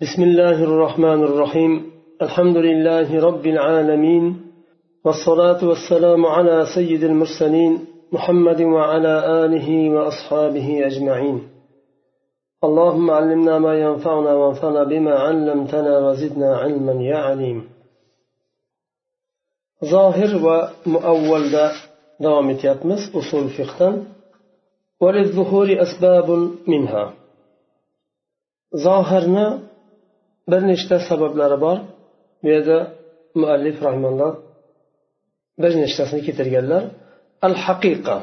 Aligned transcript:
بسم 0.00 0.22
الله 0.22 0.64
الرحمن 0.64 1.22
الرحيم 1.24 1.92
الحمد 2.22 2.56
لله 2.56 3.20
رب 3.20 3.46
العالمين 3.46 4.24
والصلاة 5.04 5.64
والسلام 5.68 6.26
على 6.26 6.66
سيد 6.74 7.04
المرسلين 7.04 7.86
محمد 8.12 8.60
وعلى 8.62 9.44
آله 9.44 9.90
وأصحابه 9.90 10.86
أجمعين 10.86 11.48
اللهم 12.64 13.10
علمنا 13.10 13.58
ما 13.58 13.74
ينفعنا 13.80 14.32
وانفعنا 14.34 14.84
بما 14.84 15.14
علمتنا 15.14 15.98
وزدنا 16.08 16.56
علما 16.56 16.92
يا 16.92 17.16
عليم 17.16 17.68
ظاهر 19.84 20.30
ومؤول 20.46 21.44
davom 22.24 22.48
etyapmiz 22.54 23.02
usul 23.20 23.48
fiqdan 23.56 23.94
وللظهور 25.00 25.68
أسباب 25.82 26.28
منها 26.66 27.04
zohirni 28.84 29.69
bir 30.50 30.62
nechta 30.70 30.96
sabablari 31.08 31.60
bor. 31.64 31.78
Bu 32.42 32.48
yerda 32.54 32.78
muallif 33.40 33.76
rahimalloh 33.86 34.32
bir 35.62 35.72
nechtasini 35.82 36.20
keltirganlar. 36.26 36.82
Al 37.46 37.54
haqiqa 37.64 38.16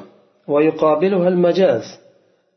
ويقابلها 0.48 1.28
المجاز 1.28 2.00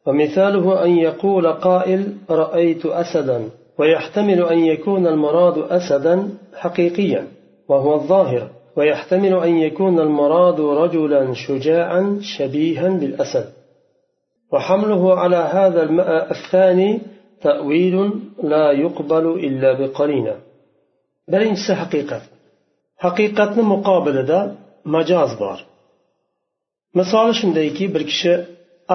ومثاله 0.07 0.85
أن 0.85 0.91
يقول 0.91 1.53
قائل 1.53 2.17
رأيت 2.31 2.87
أسدا 2.87 3.49
ويحتمل 3.79 4.43
أن 4.43 4.59
يكون 4.59 5.07
المراد 5.07 5.59
أسدا 5.59 6.29
حقيقيا 6.57 7.27
وهو 7.69 7.95
الظاهر 7.95 8.49
ويحتمل 8.77 9.35
أن 9.35 9.59
يكون 9.59 10.01
المراد 10.01 10.61
رجلا 10.61 11.35
شجاعا 11.35 12.19
شبيها 12.23 12.89
بالأسد 12.89 13.45
وحمله 14.53 15.15
على 15.15 15.37
هذا 15.37 15.83
الثاني 16.31 17.01
تأويل 17.46 17.96
لا 18.52 18.66
يقبل 18.72 19.26
إلا 19.48 19.70
بقرينة 19.80 20.36
birinchisi 21.32 21.74
haqiqat 21.82 22.24
haqiqatni 23.06 23.64
muqobilida 23.74 24.40
majoz 24.96 25.32
bor 25.42 25.58
misoli 27.00 27.34
shundayki 27.40 27.86
bir 27.94 28.04
kishi 28.12 28.34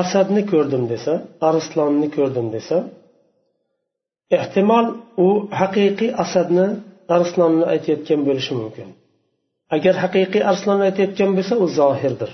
asadni 0.02 0.42
ko'rdim 0.52 0.84
desa 0.92 1.12
arslonni 1.48 2.08
ko'rdim 2.16 2.46
desa 2.56 2.76
ehtimol 4.38 4.86
u 5.26 5.28
haqiqiy 5.60 6.10
asadni 6.24 6.66
arslonni 7.16 7.64
aytayotgan 7.72 8.20
bo'lishi 8.28 8.52
mumkin 8.60 8.88
agar 9.76 9.94
haqiqiy 10.04 10.42
arslonni 10.52 10.84
aytayotgan 10.90 11.30
bo'lsa 11.38 11.54
u 11.64 11.66
zohirdir 11.78 12.30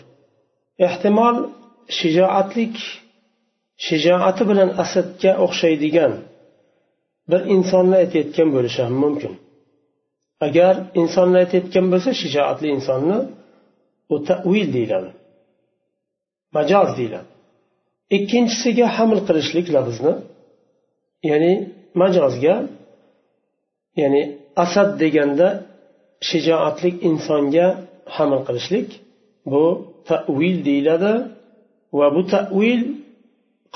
ehtimol 0.86 1.36
shijoatlik 1.98 2.76
shijoati 3.87 4.43
bilan 4.49 4.69
asadga 4.83 5.31
o'xshaydigan 5.45 6.13
bir 7.31 7.41
insonni 7.55 7.95
aytayotgan 8.03 8.49
bo'lishi 8.55 8.79
ham 8.85 8.95
mumkin. 9.03 9.33
Agar 10.47 10.73
insonni 11.01 11.37
aytayotgan 11.43 11.85
bo'lsa 11.93 12.09
shijoatli 12.21 12.67
insonni 12.75 13.17
u 14.13 14.15
tavil 14.29 14.67
deyiladi 14.75 15.11
majoz 16.57 16.89
deyiladi. 16.99 17.29
Ikkinchisiga 18.17 18.87
haml 18.97 19.19
qilishlik 19.27 19.67
lafzni 19.75 20.13
ya'ni 21.29 21.53
majozga 22.01 22.55
ya'ni 24.01 24.21
asad 24.63 24.89
deganda 25.01 25.47
shijoatli 26.29 26.89
insonga 27.09 27.67
haml 28.15 28.41
qilishlik 28.47 28.89
bu 29.51 29.63
tavil 30.09 30.57
deyiladi 30.67 31.13
va 31.97 32.07
bu 32.15 32.21
tavil 32.33 32.81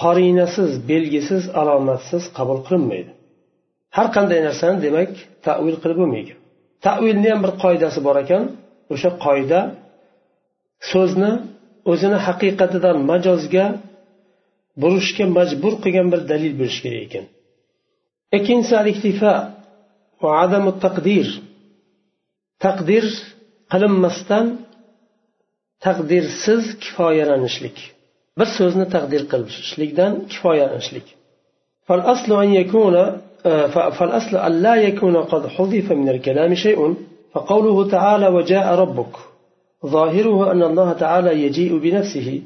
qorinasiz 0.01 0.71
belgisiz 0.89 1.43
alomatsiz 1.61 2.23
qabul 2.37 2.59
qilinmaydi. 2.67 3.11
Har 3.95 4.07
qanday 4.15 4.39
narsani 4.47 4.77
demak 4.85 5.11
tavil 5.45 5.75
qilib 5.81 5.97
bo'lmaydi. 6.01 6.33
Tavilni 6.85 7.27
ham 7.33 7.39
bir 7.45 7.51
qoidasi 7.63 7.99
bor 8.07 8.17
ekan. 8.23 8.43
O'sha 8.93 9.09
qoida 9.25 9.59
so'zni 10.91 11.31
o'zini 11.91 12.17
haqiqatidan 12.27 12.97
majozga 13.11 13.65
burishga 14.81 15.25
majbur 15.37 15.73
qilgan 15.83 16.07
bir 16.13 16.21
dalil 16.31 16.53
bo'lishi 16.59 16.81
kerak 16.85 17.03
ekan. 17.07 17.25
Ikkinchisi 18.37 18.73
al 18.81 18.87
iktifa 18.93 19.33
va 20.21 20.29
adamu 20.43 20.71
taqdir. 20.85 21.27
Taqdir 22.63 23.05
qilinmasdan 23.71 24.45
taqdirsiz 25.85 26.63
kifoyalanishlik. 26.83 27.77
Bir 28.39 28.47
so'zni 28.57 28.85
taqdir 28.95 29.21
qilishlikdan 29.31 30.11
kifoyalanishlik 30.31 31.07
فالأصل 31.87 32.31
أن 32.43 32.49
فالأصل 33.97 34.33
أن 34.47 34.53
لا 34.65 34.75
يكون 34.87 35.15
قد 35.17 35.43
حذف 35.47 35.87
من 35.91 36.09
الكلام 36.15 36.51
شيء 36.65 36.79
فقوله 37.33 37.77
تعالى 37.95 38.27
وجاء 38.27 38.67
ربك 38.75 39.13
ظاهره 39.85 40.51
أن 40.51 40.61
الله 40.63 40.89
تعالى 40.93 41.31
يجيء 41.45 41.77
بنفسه 41.77 42.41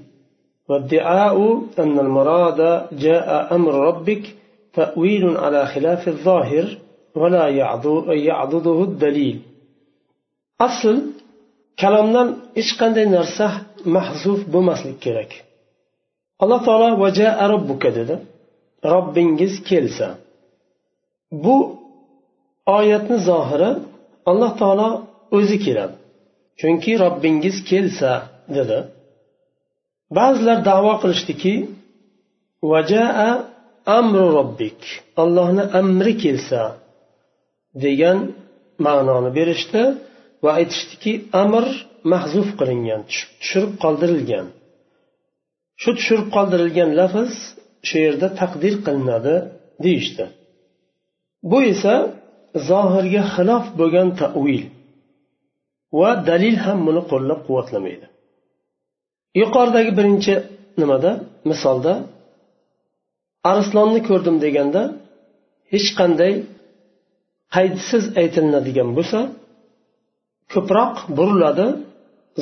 وادعاء 0.69 1.35
أن 1.79 1.99
المراد 1.99 2.59
جاء 3.05 3.55
أمر 3.55 3.73
ربك 3.89 4.23
تأويل 4.73 5.37
على 5.43 5.61
خلاف 5.73 6.07
الظاهر 6.07 6.65
ولا 7.15 7.47
يعضده 8.29 8.83
الدليل 8.83 9.37
asl 10.67 10.97
kalomdan 11.81 12.27
hech 12.57 12.71
qanday 12.81 13.05
narsa 13.17 13.47
mahzuf 13.95 14.39
bo'lmaslik 14.53 14.97
kerak. 15.05 15.31
Alloh 16.43 16.61
taolo 16.67 16.89
vaja 17.03 17.29
robbuka 17.51 17.89
dedi. 17.97 18.15
Robbingiz 18.93 19.53
kelsa. 19.69 20.07
Bu 21.43 21.57
oyatni 22.77 23.17
zohiri 23.29 23.71
alloh 24.29 24.51
taolo 24.61 24.89
o'zi 25.37 25.57
keladi. 25.65 25.95
Chunki 26.59 26.91
robbingiz 27.03 27.57
kelsa 27.69 28.11
dedi. 28.57 28.79
Ba'zilar 30.17 30.59
davo 30.69 30.93
qilishdiki 31.01 31.53
vajaa 32.71 33.29
amru 33.99 34.25
robbik 34.37 34.79
allohni 35.21 35.63
amri 35.79 36.13
kelsa 36.23 36.61
degan 37.83 38.19
ma'noni 38.85 39.29
berishdi 39.37 39.83
va 40.43 40.51
aytishdiki 40.59 41.13
amr 41.43 41.65
mahzuf 42.11 42.47
qilingan 42.59 43.01
tushirib 43.09 43.73
qoldirilgan. 43.83 44.45
Shu 45.81 45.89
tushirib 45.97 46.27
qoldirilgan 46.35 46.89
lafz 46.99 47.33
shu 47.87 47.95
yerda 48.05 48.27
taqdir 48.39 48.73
qilinadi 48.85 49.35
deyishdi. 49.83 50.25
Bu 51.51 51.57
esa 51.73 51.93
zohirga 52.69 53.23
xilof 53.33 53.65
bo'lgan 53.79 54.07
tavil 54.21 54.63
va 55.99 56.09
dalil 56.29 56.55
ham 56.65 56.79
buni 56.87 57.01
qo'llab 57.11 57.39
quvvatlamaydi 57.47 58.07
yuqoridagi 59.41 59.91
birinchi 59.99 60.33
nimada? 60.81 61.11
Misolda 61.49 61.93
arslonni 63.51 64.01
ko'rdim 64.09 64.37
deganda 64.45 64.81
hech 65.73 65.89
qanday 65.99 66.33
qaydsiz 67.55 68.03
aytilinadigan 68.21 68.89
bo'lsa 68.97 69.19
ko'proq 70.53 70.95
buriladi 71.17 71.67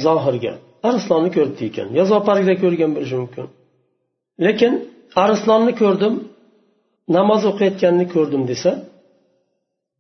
zohirga. 0.06 0.54
Arslonni 0.90 1.30
ko'ribdi 1.36 1.64
ekan. 1.70 1.88
Yo 1.98 2.04
zooparkda 2.12 2.54
ko'rgan 2.64 2.92
bo'lishi 2.96 3.16
mumkin. 3.22 3.46
Lekin 4.46 4.74
arslonni 5.26 5.74
ko'rdim 5.82 6.14
namoz 7.18 7.42
o'qiyotganini 7.52 8.06
ko'rdim 8.16 8.44
desa 8.52 8.72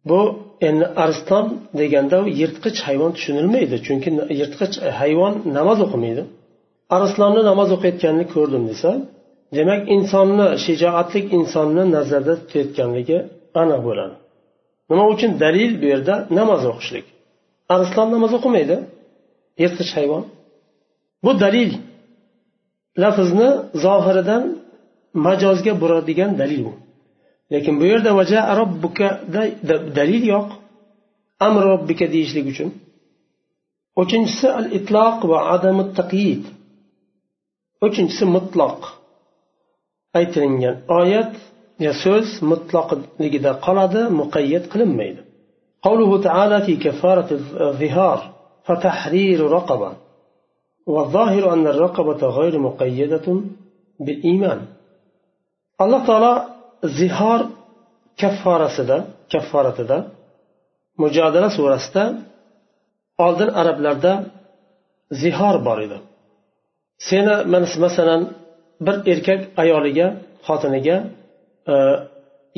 bu 0.09 0.19
endi 0.67 0.85
arslon 1.05 1.45
deganda 1.79 2.15
u 2.23 2.27
yirtqich 2.41 2.79
hayvon 2.87 3.11
tushunilmaydi. 3.17 3.75
Chunki 3.87 4.09
yirtqich 4.39 4.75
hayvon 4.99 5.33
namoz 5.57 5.79
o'qimaydi. 5.85 6.23
Arslonni 6.97 7.41
namoz 7.49 7.69
o'qiyotganini 7.75 8.25
ko'rdim 8.35 8.63
desa 8.71 8.91
demak 9.57 9.81
insonni 9.95 10.47
shijoatli 10.65 11.19
insonni 11.37 11.83
nazarda 11.95 12.33
tutayotganligi 12.41 13.17
aniq 13.61 13.81
bo'ladi. 13.87 14.15
Nima 14.89 15.05
uchun 15.13 15.31
dalil 15.43 15.71
bu 15.81 15.85
yerda? 15.93 16.15
Namoz 16.39 16.61
o'qishlik. 16.71 17.05
Arslon 17.75 18.07
namoz 18.15 18.31
o'qimaydi 18.37 18.75
yirtqich 19.61 19.91
hayvon. 19.97 20.23
bu 21.24 21.30
dalil 21.44 21.72
lafzni 23.02 23.48
zohiridan 23.84 24.44
majozga 25.26 25.72
buradigan 25.82 26.30
dalil 26.40 26.62
bu 26.66 26.72
lekin 27.52 27.74
bu 27.80 27.84
yerda 27.92 28.10
vaja 28.20 28.40
robbukada 28.60 29.42
dalil 29.98 30.22
yo'q 30.34 30.48
amr 31.46 31.62
robbika 31.72 32.06
deyishlik 32.14 32.46
uchun 32.52 32.70
uchinchisi 34.02 34.46
al 34.60 34.66
itloq 34.78 35.18
va 35.30 35.38
adamu 35.54 35.82
taqyid 35.98 36.42
uchinchisi 37.86 38.24
mutloq 38.36 38.80
aytilingan 40.18 40.76
oyat 41.00 41.32
ya 41.86 41.92
so'z 42.04 42.28
mutloqligida 42.50 43.52
qoladi 43.66 44.02
muqayyat 44.20 44.64
qilinmaydi 44.74 45.22
قوله 45.88 46.10
تعالى 46.28 46.56
في 46.66 46.76
كفارة 46.76 47.28
الظهار 47.32 48.18
فتحرير 48.66 49.38
رقبة 49.56 49.90
والظاهر 50.86 51.52
أن 51.52 51.66
الرقبة 51.66 52.26
غير 52.38 52.58
مقيدة 52.58 53.26
بالإيمان 54.00 54.60
الله 55.80 56.06
تعالى 56.06 56.32
zihor 56.84 57.40
kafforasida 58.20 59.06
kafforatida 59.32 60.06
mujodala 60.98 61.50
surasida 61.50 62.04
oldin 63.18 63.48
arablarda 63.60 64.24
zihor 65.10 65.64
bor 65.64 65.78
edi 65.86 65.98
seni 66.98 67.34
masalan 67.84 68.22
bir 68.80 68.96
erkak 69.12 69.40
ayoliga 69.62 70.06
xotiniga 70.46 70.96
e, 71.72 71.74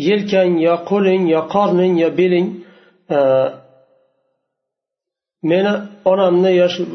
yelkang 0.09 0.53
yo 0.67 0.75
qo'ling 0.91 1.23
yo 1.35 1.41
qorning 1.55 1.95
yo 2.03 2.09
beling 2.19 2.49
e, 3.17 3.19
meni 5.52 5.74
onamni 6.12 6.52
yosh 6.62 6.78
e, 6.80 6.86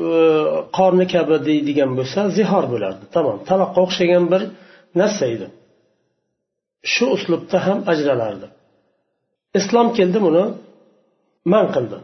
qorni 0.77 1.07
kabi 1.15 1.37
deydigan 1.49 1.91
bo'lsa 1.99 2.21
zihor 2.37 2.65
bo'lardi. 2.73 3.05
Tamom 3.17 3.37
taloqqa 3.49 3.79
o'xshagan 3.87 4.25
bir 4.33 4.43
narsa 5.01 5.25
edi. 5.35 5.47
Shu 6.93 7.05
uslubda 7.17 7.59
ham 7.67 7.79
ajralardi. 7.93 8.47
Islom 9.59 9.89
keldi 9.99 10.19
buni 10.27 10.45
man 11.53 11.67
qildi 11.75 11.99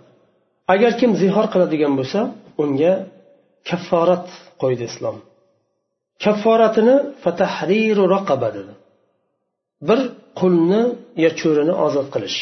agar 0.75 0.93
kim 1.01 1.11
zihor 1.23 1.47
qiladigan 1.53 1.93
bo'lsa 2.01 2.21
unga 2.63 2.95
kafforat 3.69 4.27
qo'ydi 4.63 4.85
islom. 4.91 5.17
Kafforatini 6.25 6.97
fatahriru 7.25 8.05
raqaba 8.17 8.49
dedi. 8.59 8.73
Bir 9.89 10.01
qulni 10.41 10.83
yo 11.25 11.31
cho'rini 11.41 11.75
ozod 11.87 12.09
qilish. 12.15 12.39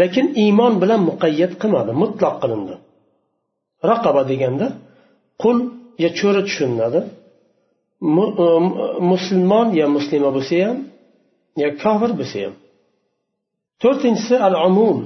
lekin 0.00 0.26
iymon 0.44 0.74
bilan 0.82 1.00
muqayyat 1.08 1.52
qilmadi 1.60 1.92
mutloq 2.02 2.34
qilindi 2.42 2.74
raqaba 3.90 4.22
deganda 4.30 4.66
qul 5.42 5.56
yo 6.02 6.08
cho'ri 6.18 6.40
tushuniladi 6.48 7.00
e, 8.44 8.46
musulmon 9.12 9.66
yo 9.80 9.86
muslima 9.96 10.28
bo'lsa 10.36 10.56
ham 10.66 10.78
yo 11.62 11.68
kofir 11.82 12.10
bo'lsa 12.20 12.38
ham 12.44 12.54
to'rtinchisi 13.82 14.34
al 14.48 14.56
umum 14.70 14.98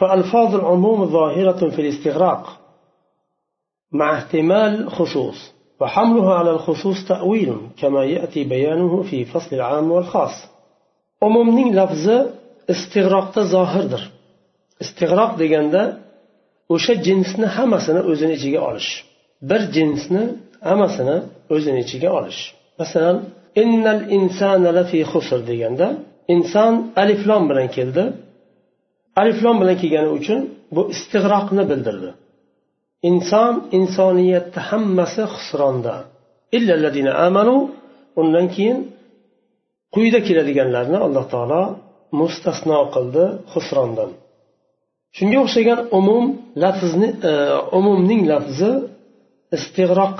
فألفاظ 0.00 0.54
العموم 0.54 1.06
ظاهرة 1.06 1.70
في 1.70 1.80
الاستغراق 1.82 2.42
مع 3.92 4.18
احتمال 4.18 4.90
خصوص 4.90 5.52
وحملها 5.80 6.34
على 6.34 6.50
الخصوص 6.50 7.04
تأويل 7.08 7.56
كما 7.80 8.04
يأتي 8.04 8.44
بيانه 8.44 9.02
في 9.02 9.24
فصل 9.24 9.56
العام 9.56 9.90
والخاص 9.90 10.34
umumning 11.24 11.74
lafzi 11.76 12.18
istig'roqda 12.73 13.41
zohirdir. 13.55 14.03
Istig'roq 14.83 15.31
deganda 15.41 15.81
o'sha 16.73 16.93
jinsni 17.07 17.47
hammasini 17.55 18.01
o'zini 18.11 18.33
ichiga 18.39 18.59
olish. 18.69 18.89
Bir 19.49 19.61
jinsni 19.75 20.23
hammasini 20.69 21.17
o'zini 21.55 21.79
ichiga 21.85 22.09
olish. 22.19 22.41
Masalan 22.79 23.17
innal 23.63 24.01
insana 24.17 24.69
lafi 24.77 24.99
xusr 25.11 25.39
deganda 25.51 25.87
inson 26.33 26.73
aliflom 27.01 27.43
bilan 27.49 27.67
keldi. 27.77 28.03
Aliflom 29.21 29.55
bilan 29.61 29.77
kelgani 29.81 30.09
uchun 30.19 30.39
bu 30.75 30.81
istig'roqni 30.93 31.63
bildirdi. 31.71 32.09
Inson 33.09 33.53
insoniyatni 33.77 34.61
hammasi 34.69 35.23
husronda 35.33 35.95
amanu 37.25 37.57
undan 38.21 38.45
keyin 38.55 38.77
quyida 39.93 40.19
keladiganlarni 40.27 40.97
alloh 41.05 41.25
taolo 41.33 41.61
mustasno 42.19 42.79
qildi 42.93 43.25
husrondan 43.53 44.11
shunga 45.17 45.37
o'xshagan 45.45 45.79
umum 45.99 46.25
lafzni 46.63 47.09
e, 47.29 47.33
umumning 47.79 48.21
lafzi 48.31 48.71
istig'roq 49.57 50.17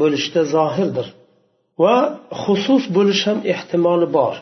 bo'lishda 0.00 0.42
zohirdir 0.54 1.06
va 1.82 1.96
xusus 2.42 2.82
bo'lish 2.96 3.22
ham 3.28 3.38
ehtimoli 3.52 4.08
bor. 4.16 4.34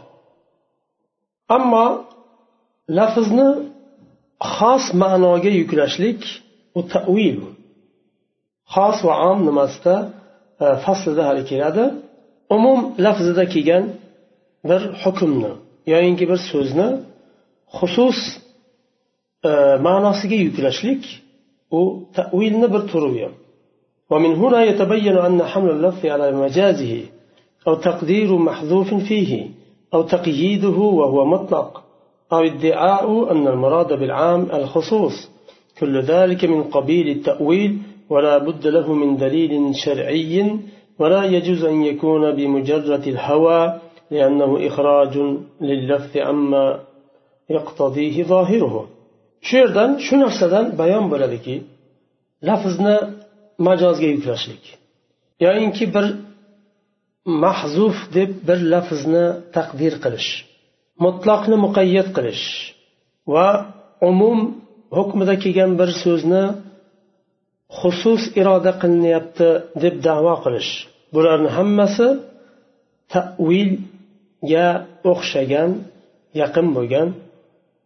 Ammo 1.57 1.87
lafzni 2.99 3.49
xos 4.55 4.85
ma'noga 5.03 5.51
yuklashlik 5.61 6.21
u 6.79 6.81
tavil 6.93 7.39
xos 8.75 8.99
va 9.07 9.15
om 9.31 9.39
nimasida 9.49 9.97
e, 10.63 10.67
faslida 10.85 11.23
hali 11.29 11.43
keladi. 11.51 11.85
Umum 12.57 12.79
lafzida 13.05 13.45
kelgan 13.55 13.85
bir 14.69 14.83
hukmni. 15.03 15.53
Yoyinki 15.87 16.25
bir 16.31 16.41
so'zni 16.51 16.89
xusus 17.79 18.19
e, 19.45 19.51
ma'nosiga 19.87 20.39
yuklashlik 20.47 21.03
u 21.79 21.81
tavilni 22.17 22.69
bir 22.75 22.83
turi 22.93 23.29
ومن 24.11 24.33
هنا 24.35 24.65
يتبين 24.65 25.17
أن 25.19 25.43
حمل 25.43 25.71
اللفظ 25.71 26.07
على 26.07 26.33
مجازه 26.33 27.03
أو 27.67 27.75
تقدير 27.75 28.37
محذوف 28.37 28.95
فيه 28.95 29.49
أو 29.95 30.03
تقييده 30.03 30.69
وهو 30.99 31.25
مطلق 31.25 31.83
أو 32.33 32.39
ادعاء 32.39 33.33
أن 33.33 33.49
المراد 33.49 33.99
بالعام 34.01 34.43
الخصوص 34.53 35.31
كل 35.79 36.01
ذلك 36.01 36.45
من 36.45 36.63
قبيل 36.63 37.09
التأويل 37.09 37.79
ولا 38.11 38.39
بد 38.39 38.67
له 38.67 38.93
من 38.93 39.17
دليل 39.17 39.77
شرعي 39.77 40.57
ولا 40.99 41.25
يجوز 41.25 41.65
أن 41.65 41.83
يكون 41.83 42.37
بمجرد 42.37 43.09
الهوى 43.09 43.81
لأنه 44.12 44.68
إخراج 44.68 45.14
لللفظ 45.62 46.18
عما 46.18 46.80
يقتضيه 47.50 48.24
ظاهره 48.24 48.76
shu 49.48 49.56
yerdan 49.62 49.90
shu 50.06 50.16
narsadan 50.24 50.66
bayon 50.82 51.06
bo'ladiki 51.14 51.56
lafzni 52.48 52.96
majozga 53.68 54.08
yuklashlik 54.16 54.64
yoyinki 55.46 55.86
bir 55.96 56.06
mahzuf 57.44 57.98
deb 58.18 58.32
bir 58.48 58.60
lafzni 58.74 59.26
taqdir 59.56 59.94
qilish 60.04 60.30
mutloqni 61.04 61.58
muqayyat 61.66 62.10
qilish 62.18 62.46
va 63.34 63.48
umum 64.10 64.40
hukmida 64.98 65.36
kelgan 65.44 65.72
bir 65.80 65.90
so'zni 66.04 66.44
xusus 67.80 68.24
iroda 68.40 68.72
qilinyapti 68.82 69.50
deb 69.84 69.96
davo 70.08 70.36
qilish 70.46 70.72
bularni 71.14 71.50
hammasi 71.58 72.08
tavil 73.14 73.72
ga 74.51 74.67
o'xshagan 75.13 75.71
yaqin 76.41 76.67
bo'lgan 76.77 77.09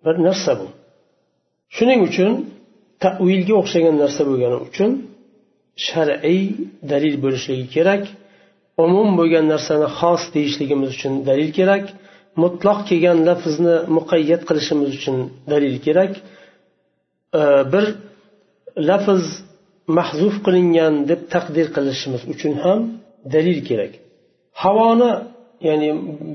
bir 0.05 0.17
narsa 0.27 0.53
bu. 0.61 0.67
Shuning 1.77 2.01
uchun 2.09 2.33
tavilga 3.05 3.55
o'xshagan 3.63 3.97
narsa 4.03 4.23
bo'lgani 4.31 4.59
uchun 4.69 4.91
shar'iy 5.87 6.43
dalil 6.91 7.17
bo'lishligi 7.25 7.67
kerak 7.77 8.03
umum 8.85 9.09
bo'lgan 9.19 9.45
narsani 9.55 9.87
xos 9.99 10.23
deyishligimiz 10.35 10.91
uchun 10.97 11.13
dalil 11.29 11.51
kerak 11.59 11.85
mutloq 12.43 12.79
kelgan 12.89 13.19
lafzni 13.29 13.77
muqayyat 13.97 14.43
qilishimiz 14.49 14.91
uchun 14.99 15.17
dalil 15.53 15.77
kerak. 15.87 16.13
Bir 17.73 17.85
lafz 18.89 19.25
mahzuf 19.99 20.35
qilingan 20.47 20.95
deb 21.11 21.21
taqdir 21.35 21.67
qilishimiz 21.77 22.23
uchun 22.33 22.53
ham 22.65 22.81
dalil 23.35 23.59
kerak. 23.69 23.93
Havoni 24.63 25.13
ya'ni 25.68 25.90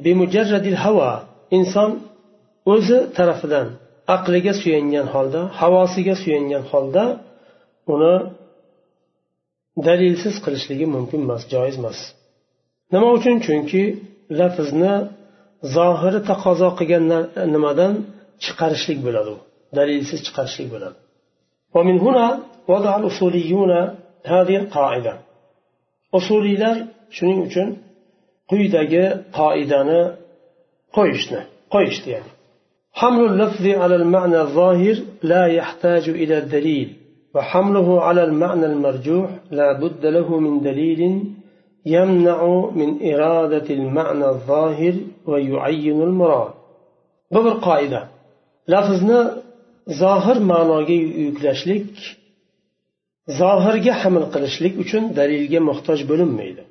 bimujarradil 0.05 0.79
havo 0.85 1.11
inson 1.59 1.91
o'zi 2.75 2.99
tarafidan 3.17 3.67
aqliga 4.17 4.53
suyangan 4.63 5.07
holda 5.15 5.41
havosiga 5.61 6.15
suyangan 6.23 6.65
holda 6.73 7.05
uni 7.95 8.15
dalilsiz 9.87 10.35
qilishligi 10.45 10.87
mumkin 10.97 11.21
emas 11.27 11.43
joiz 11.55 11.75
emas 11.81 11.99
nima 12.93 13.09
uchun 13.19 13.37
chunki 13.47 13.83
lafzni 14.39 14.95
zohiri 15.77 16.21
taqozo 16.31 16.69
qilgan 16.79 17.05
nimadan 17.55 17.93
chiqarishlik 18.45 18.99
bo'ladi 19.07 19.31
u 19.37 19.39
dalilsiz 19.79 20.19
chiqarishlik 20.27 20.69
bo'ladi 20.75 20.99
ومن 21.77 21.97
هنا 22.05 22.27
وضع 22.73 22.93
الأصوليون 23.01 23.73
هذه 24.33 24.57
القاعدة 24.63 25.15
usuliylar 26.19 26.77
shuning 27.17 27.41
uchun 27.47 27.69
quyidagi 28.51 29.05
qoidani 29.39 30.01
qo'yishni 30.97 31.41
qo'yishdi 31.75 32.11
ya'ni 32.17 32.33
حمل 33.01 33.23
اللفظ 33.31 33.67
على 33.83 33.97
المعنى 34.03 34.41
الظاهر 34.47 34.97
لا 35.33 35.45
يحتاج 35.59 36.05
إلى 36.23 36.35
الدليل 36.43 36.89
وحمله 37.35 37.89
على 38.07 38.23
المعنى 38.25 38.67
المرجوح 38.67 39.31
لا 39.59 39.69
بد 39.83 40.03
له 40.17 40.29
من 40.45 40.55
دليل 40.69 41.01
يمنع 41.97 42.71
من 42.81 42.89
إرادة 43.13 43.69
المعنى 43.79 44.27
الظاهر 44.35 44.95
ويعين 45.27 45.99
المراد 46.09 46.53
ببر 47.33 47.55
قاعدة 47.67 48.03
لفظنا 48.69 49.21
ظاهر 50.03 50.37
معنى 50.53 50.77
يكلشلك 51.27 51.97
zohirga 53.41 53.93
haml 54.03 54.25
qilishlik 54.35 54.75
uchun 54.83 55.03
dalilga 55.19 55.61
muhtoj 55.69 56.01
bo'linmaydi 56.11 56.63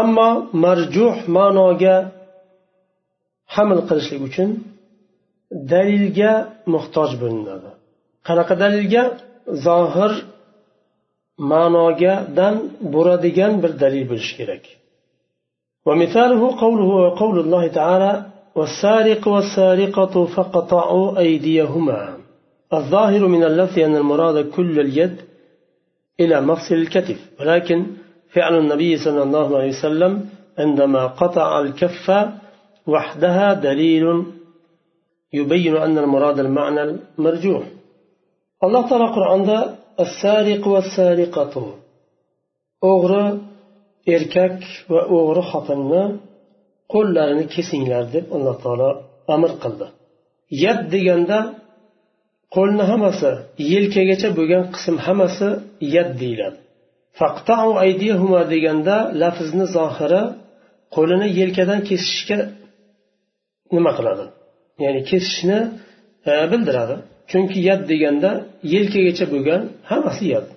ammo 0.00 0.30
marjuh 0.64 1.14
ma'noga 1.36 1.96
haml 3.54 3.78
qilishlik 3.88 4.20
uchun 4.28 4.50
dalilga 5.72 6.32
muhtoj 6.74 7.10
bo'linadi 7.22 7.70
qanaqa 8.26 8.54
dalilga 8.64 9.02
zohir 9.66 10.12
ma'nogadan 11.52 12.54
bo'ladigan 12.94 13.52
bir 13.62 13.72
dalil 13.82 14.04
bo'lishi 14.10 14.34
kerak 14.40 14.64
ومثاله 15.88 16.42
قوله 16.62 16.90
وقول 17.04 17.36
الله 17.44 17.64
تعالى 17.78 18.12
والسارق 18.58 19.22
والسارقة 19.34 20.14
فقطعوا 20.36 21.18
أيديهما 21.18 22.00
الظاهر 22.78 23.22
من 23.34 23.42
اللفظ 23.44 23.78
أن 23.78 23.96
المراد 23.96 24.50
كل 24.56 24.74
اليد 24.80 25.16
إلى 26.20 26.36
مفصل 26.40 26.74
الكتف 26.74 27.18
ولكن 27.40 27.86
فعل 28.33 28.53
النبي 28.63 28.91
صلى 29.05 29.21
الله 29.23 29.47
عليه 29.57 29.71
وسلم 29.77 30.13
عندما 30.61 31.01
قطع 31.21 31.59
الكف 31.59 32.05
وحدها 32.87 33.53
دليل 33.53 34.05
يبين 35.33 35.75
أن 35.77 35.97
المراد 35.97 36.39
المعنى 36.39 36.81
المرجوح 37.17 37.63
الله 38.63 38.81
تعالى 38.89 39.07
قرآن 39.17 39.41
السارق 39.99 40.67
والسارقة 40.67 41.55
o'g'ri 42.91 43.25
erkak 44.15 44.57
va 44.93 45.01
o'g'ri 45.17 45.43
xotinni 45.51 46.03
qo'llarini 46.93 47.45
kesinglar 47.55 48.03
deb 48.15 48.25
alloh 48.35 48.55
taolo 48.63 48.89
amr 49.35 49.51
qildi 49.63 49.87
yad 50.63 50.79
deganda 50.93 51.39
qo'lni 52.55 52.83
hammasi 52.91 53.31
yelkagacha 53.73 54.29
bo'lgan 54.37 54.63
qism 54.75 54.95
hammasi 55.05 55.47
yad 55.95 56.09
deyiladi 56.21 56.59
deganda 58.53 58.95
lafzni 59.21 59.65
zohiri 59.77 60.21
qo'lini 60.95 61.27
yelkadan 61.39 61.79
kesishga 61.89 62.37
nima 63.75 63.91
qiladi? 63.97 64.25
Ya'ni 64.83 65.01
kesishni 65.09 65.59
e, 66.29 66.31
bildiradi. 66.51 66.95
Chunki 67.31 67.59
yad 67.69 67.81
deganda 67.91 68.31
yelkagacha 68.73 69.25
bo'lgan 69.33 69.61
hammasi 69.89 70.25
yad. 70.33 70.47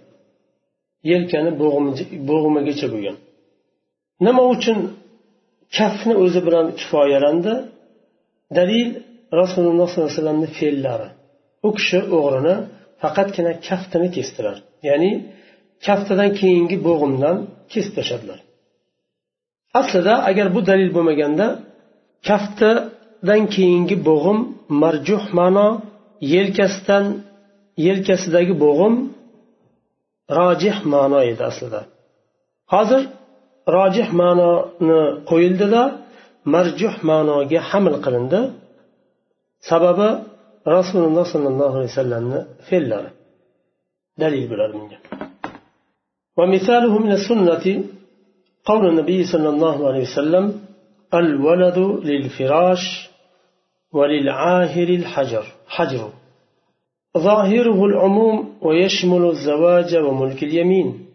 Yelkani 1.12 1.50
bo'g'imigacha 2.30 2.87
bo'lgan. 2.94 3.16
Nima 4.26 4.42
uchun 4.54 4.78
kafni 5.76 6.14
o'zi 6.25 6.40
bilan 6.46 6.66
kifoyalandi? 6.80 7.54
Dalil 8.58 8.88
rasululloh 9.40 9.87
sollallohu 9.88 10.08
alayhi 10.11 10.18
vasallamni 10.20 10.49
fe'llari. 10.58 11.08
U 11.66 11.68
kishi 11.78 11.99
o'g'rini 12.16 12.56
faqatgina 13.02 13.52
kaftini 13.68 14.08
kesdilar 14.16 14.56
ya'ni 14.88 15.11
kaftidan 15.86 16.30
keyingi 16.40 16.76
bo'g'imdan 16.86 17.36
kesib 17.72 17.92
tashladilar. 17.98 18.40
Aslida 19.80 20.14
agar 20.30 20.46
bu 20.54 20.60
dalil 20.70 20.90
bo'lmaganda 20.96 21.46
kaftidan 22.28 23.42
keyingi 23.54 23.96
bo'g'im 24.08 24.38
marjuh 24.82 25.24
ma'no 25.38 25.68
yelkasidan 26.34 27.04
yelkasidagi 27.86 28.54
bo'g'im 28.64 28.94
rojih 30.38 30.76
ma'no 30.92 31.20
edi 31.30 31.42
aslida. 31.50 31.80
Hozir 32.72 33.02
rojih 33.76 34.08
ma'noni 34.20 35.00
qo'yildida 35.30 35.82
marjuh 36.54 36.94
ma'noga 37.10 37.60
haml 37.70 37.94
qilindi. 38.04 38.40
Sababi 39.70 40.08
rasululloh 40.76 41.24
sollallohu 41.34 41.74
alayhi 41.78 41.92
vasallamni 41.94 42.40
fe'llari. 42.68 43.10
Dalil 44.22 44.44
bo'ladi 44.50 44.74
bunga. 44.78 44.98
ومثاله 46.38 46.98
من 46.98 47.12
السنة 47.12 47.84
قول 48.64 48.88
النبي 48.88 49.24
صلى 49.32 49.48
الله 49.48 49.88
عليه 49.88 50.02
وسلم 50.02 50.60
الولد 51.14 51.78
للفراش 51.78 53.10
وللعاهر 53.92 54.88
الحجر 54.88 55.44
حجر. 55.66 56.10
ظاهره 57.18 57.84
العموم 57.84 58.36
ويشمل 58.62 59.24
الزواج 59.34 59.96
وملك 59.96 60.42
اليمين 60.42 61.06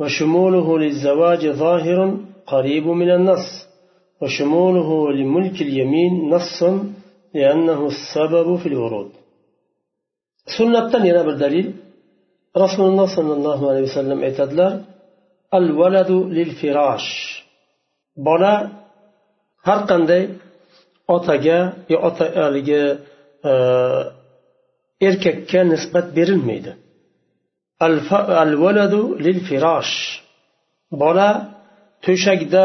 وشموله 0.00 0.78
للزواج 0.78 1.42
ظاهر 1.48 1.98
قريب 2.46 2.86
من 2.86 3.10
النص 3.10 3.48
وشموله 4.22 5.12
لملك 5.12 5.62
اليمين 5.62 6.12
نص 6.34 6.62
لأنه 7.34 7.86
السبب 7.86 8.56
في 8.56 8.66
الورود. 8.66 9.10
سنة 10.58 10.92
bir 10.92 11.40
dalil 11.40 11.66
rasululloh 12.62 13.08
sollallohu 13.16 13.64
alayhi 13.70 13.86
vasallam 13.90 14.20
aytadilar 14.28 14.72
al 15.58 15.66
valadu 15.80 16.16
lil 16.36 16.50
firosh 16.60 17.10
bola 18.26 18.54
har 19.66 19.80
qanday 19.90 20.22
otaga 21.16 21.58
yo 21.92 21.98
ota 22.08 22.24
haligi 22.44 22.82
e, 23.50 23.52
erkakka 25.08 25.60
nisbat 25.72 26.06
berilmaydi. 26.16 26.72
Al 28.42 28.52
valadu 28.64 29.00
lil 29.24 29.38
firosh 29.48 29.94
bola 31.02 31.28
to'shakda 32.04 32.64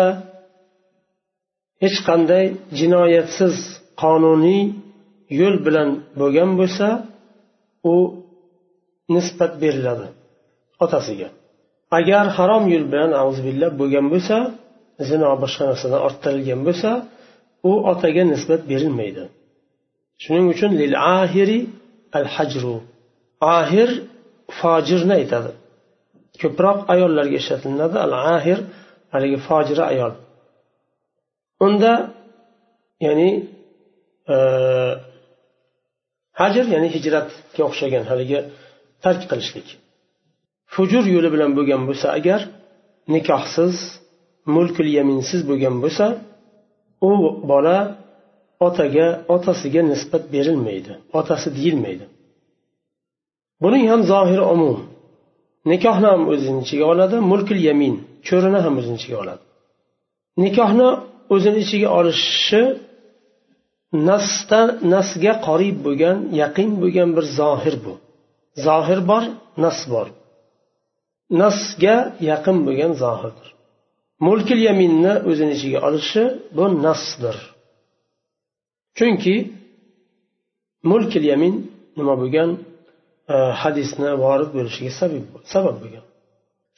hech 1.84 1.98
qanday 2.08 2.46
jinoyatsiz 2.80 3.56
qonuniy 4.02 4.64
yo'l 5.40 5.56
bilan 5.66 5.90
bo'lgan 6.20 6.52
bo'lsa 6.60 6.88
u 7.94 7.96
nisbat 9.16 9.52
beriladi 9.64 10.08
otasiga. 10.84 11.30
Agar 12.00 12.26
harom 12.38 12.64
yo'l 12.74 12.86
bilan 12.92 13.12
billah 13.48 13.70
bo'lgan 13.80 14.06
bo'lsa 14.14 14.38
zino 15.10 15.30
boshqa 15.44 15.64
narsadan 15.72 16.02
orttirilgan 16.08 16.62
bo'lsa 16.68 16.90
u 17.70 17.72
otaga 17.92 18.24
nisbat 18.34 18.62
berilmaydi. 18.72 19.24
Shuning 20.24 20.46
uchun 20.54 20.72
lil 20.82 20.94
ahiri 21.20 21.60
al 22.18 22.28
hajru 22.36 22.76
ahir 23.60 23.90
fojirni 24.60 25.14
aytadi. 25.20 25.52
Ko'proq 26.42 26.80
ayollarga 26.94 27.38
ishlatilinadi 27.42 27.98
al 28.06 28.14
ahir 28.36 28.60
haligi 29.14 29.38
fojira 29.48 29.84
ayol. 29.94 30.14
Unda 31.66 31.94
ya'ni 33.06 33.30
e, 34.34 34.38
hajr 36.40 36.66
ya'ni 36.74 36.88
hijratga 36.96 37.62
o'xshagan 37.70 38.04
haligi 38.12 38.40
tark 39.04 39.22
qilishlik. 39.32 39.68
Fujur 40.74 41.06
yo'li 41.16 41.30
bilan 41.36 41.52
bo'lgan 41.58 41.82
bo'lsa 41.90 42.08
agar 42.18 42.42
nikohsiz 43.14 43.76
mulkul 44.56 44.90
yaminsiz 44.98 45.42
bo'lgan 45.50 45.76
bo'lsa 45.84 46.06
u 47.10 47.12
bola 47.52 47.78
otaga 48.68 49.08
otasiga 49.36 49.82
nisbat 49.92 50.24
berilmaydi 50.34 50.94
otasi 51.20 51.48
deyilmaydi. 51.58 52.06
Buning 53.64 53.86
ham 53.92 54.02
zohiri 54.12 54.46
umum. 54.56 54.78
Nikohni 55.72 56.08
ham 56.14 56.22
o'zini 56.34 56.60
ichiga 56.66 56.86
oladi 56.94 57.16
mulkul 57.32 57.60
yamin 57.70 57.96
cho'rini 58.28 58.60
ham 58.66 58.74
o'zini 58.80 58.98
ichiga 59.02 59.18
oladi. 59.24 59.44
Nikohni 60.44 60.90
o'zini 61.36 61.60
ichiga 61.66 61.90
olishi 62.00 62.62
nasda 64.08 64.62
nasga 64.94 65.34
qorib 65.48 65.78
bo'lgan 65.86 66.18
yaqin 66.42 66.70
bo'lgan 66.82 67.10
bir 67.18 67.26
zohir 67.40 67.76
bu. 67.86 67.94
Zohir 68.66 69.00
bor 69.10 69.24
nas 69.64 69.80
bor. 69.94 70.08
Nasga 71.42 71.98
yaqin 72.30 72.58
bo'lgan 72.66 72.94
zohirdir. 73.04 73.48
Mulkil 74.28 74.60
yaminni 74.70 75.14
o'zini 75.30 75.54
ichiga 75.58 75.80
olishi 75.88 76.24
bu 76.58 76.66
nasdir. 76.86 77.38
Chunki 78.98 79.36
mulkil 80.92 81.24
yamin 81.32 81.56
nima 81.98 82.14
bo'lgan? 82.22 82.50
E, 83.34 83.36
hadisni 83.62 84.10
vorid 84.24 84.50
bo'lishiga 84.58 84.92
sabab 85.54 85.76
bo'lgan. 85.84 86.06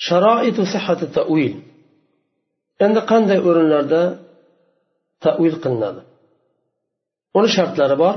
Sharoitu 0.08 0.62
sihhati 0.74 1.06
tavil 1.18 1.54
endi 2.86 3.02
qanday 3.12 3.40
o'rinlarda 3.50 4.02
tavil 5.26 5.56
qilinadi? 5.64 6.02
Uni 7.38 7.50
shartlari 7.56 7.96
bor. 8.04 8.16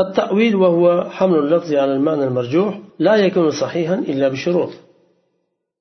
التأويل 0.00 0.56
وهو 0.56 1.10
حمل 1.10 1.38
اللفظ 1.38 1.74
على 1.74 1.92
المعنى 1.92 2.24
المرجوح 2.24 2.78
لا 2.98 3.16
يكون 3.16 3.50
صحيحا 3.50 3.94
إلا 3.94 4.28
بشروط. 4.28 4.72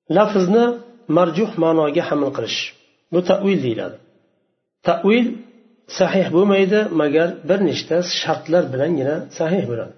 لفظنا 0.09 0.77
مرجوح 1.09 1.59
ما 1.59 1.73
ناجح 1.73 2.13
من 2.13 2.29
قرش 2.29 2.73
تأويل 3.27 3.61
ديلا 3.61 3.97
تأويل 4.83 5.37
صحيح 5.99 6.29
بميدة 6.29 6.87
مقال 6.87 7.39
برنشتاس 7.45 8.05
شرط 8.23 8.49
لر 8.49 9.27
صحيح 9.39 9.65
بلان 9.65 9.91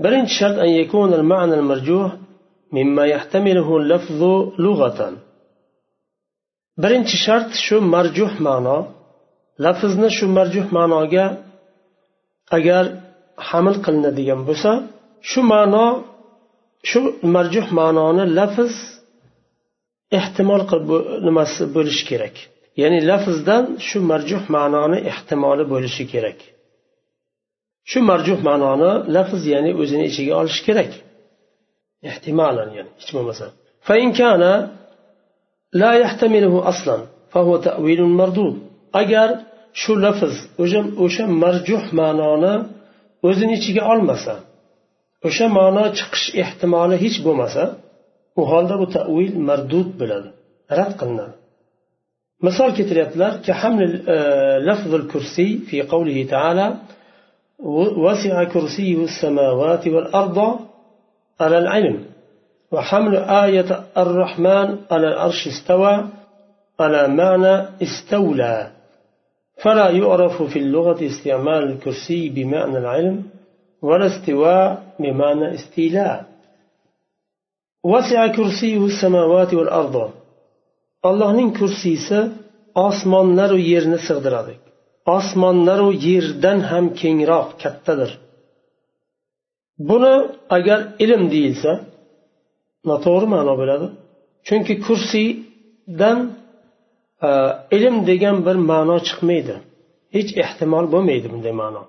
برنش 0.00 0.30
شرط 0.40 0.58
أن 0.58 0.68
يكون 0.68 1.14
المعنى 1.14 1.54
المرجوح 1.54 2.16
مما 2.72 3.04
يحتمله 3.06 3.76
اللفظ 3.76 4.22
لغة. 4.58 5.16
برنش 6.78 7.08
شرط 7.26 7.50
شو 7.52 7.80
مرجوح 7.80 8.40
معنى 8.40 8.84
لفظنا 9.58 10.08
شو 10.08 10.26
مرجوح 10.26 10.72
معنى 10.72 11.38
أجر 12.52 13.03
haml 13.49 13.75
qilinadigan 13.85 14.41
bo'lsa 14.49 14.71
shu 15.29 15.41
ma'no 15.53 15.85
shu 16.89 16.99
marjuh 17.35 17.67
ma'noni 17.79 18.23
lafz 18.37 18.73
ehtimol 20.19 20.61
qilib 20.69 20.89
nimasi 21.27 21.61
bo'lishi 21.75 22.03
kerak 22.11 22.35
ya'ni 22.81 22.99
lafzdan 23.09 23.63
shu 23.87 23.97
marjuh 24.11 24.43
ma'noni 24.55 24.97
ehtimoli 25.11 25.63
bo'lishi 25.73 26.03
kerak 26.13 26.39
shu 27.89 27.99
marjuh 28.09 28.39
ma'noni 28.49 28.91
lafz 29.15 29.41
ya'ni 29.53 29.71
o'zini 29.81 30.03
ichiga 30.09 30.33
olishi 30.41 30.61
kerak 30.67 30.91
ehtimolan 32.09 32.69
ya'ni 32.77 32.91
hech 32.99 33.11
bo'lmasa 33.15 33.45
لا 35.73 35.93
يحتمله 35.93 36.69
أصلا 36.69 36.97
فهو 37.33 37.57
تأويل 37.57 38.01
مردود 38.03 38.55
أجر 38.95 39.29
shu 39.81 39.93
lafz 40.05 40.33
o'sha 41.03 41.23
marjuh 41.43 41.83
ma'noni 41.99 42.53
o'zini 43.28 43.54
ichiga 43.58 43.82
olmasa 43.92 44.34
o'sha 45.26 45.46
ma'no 45.58 45.84
chiqish 45.98 46.26
ehtimoli 46.42 46.96
hech 47.04 47.16
bo'lmasa 47.26 47.62
u 48.40 48.42
holda 48.50 48.74
bu 48.80 48.86
tavil 48.96 49.32
mardud 49.48 49.88
bo'ladi 50.00 50.28
rad 50.78 50.92
qilinadi 51.00 51.34
misol 52.46 52.70
keltiryaptilar 52.76 53.32
الكرسي 55.00 55.48
في 55.68 55.82
قوله 55.82 56.18
تعالى 56.34 56.66
وسع 58.06 58.44
كرسيه 58.44 59.04
السماوات 59.04 59.84
والأرض 59.88 60.38
على 61.40 61.58
العلم 61.58 61.96
وحمل 62.72 63.16
آية 63.16 63.70
الرحمن 63.96 64.68
على 64.90 65.06
العرش 65.08 65.46
استوى 65.46 65.94
على 66.80 67.08
معنى 67.08 67.54
استولى 67.82 68.70
فلا 69.63 69.87
يعرف 69.89 70.35
في 70.51 70.59
اللغة 70.59 70.99
استعمال 71.11 71.63
الكرسي 71.71 72.21
بمعنى 72.35 72.77
العلم 72.83 73.17
ولا 73.87 74.07
استواء 74.11 74.67
بمعنى 74.99 75.55
استيلاء 75.57 76.17
وسع 77.83 78.27
كرسيه 78.35 78.85
السماوات 78.91 79.51
والأرض 79.53 79.95
allohning 81.09 81.51
kursiysi 81.59 82.19
osmonlaru 82.87 83.57
yerni 83.71 83.99
sig'diradi 84.07 84.53
osmonlaru 85.17 85.89
yerdan 86.07 86.59
ham 86.69 86.85
kengroq 87.01 87.47
kattadir 87.63 88.11
buni 89.89 90.13
agar 90.57 90.79
ilm 91.03 91.23
deyilsa 91.33 91.71
noto'g'ri 92.89 93.27
ma'no 93.35 93.53
bo'ladi 93.61 93.87
chunki 94.47 94.73
kursiydan 94.85 96.17
e, 96.27 96.31
ilm 97.76 97.96
degan 98.10 98.36
bir 98.46 98.56
ma'no 98.70 98.96
chiqmaydi. 99.06 99.54
Hech 100.14 100.30
ehtimol 100.42 100.86
bo'lmaydi 100.92 101.26
bunday 101.32 101.54
ma'no. 101.62 101.82